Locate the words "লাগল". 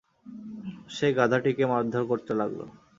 2.39-2.59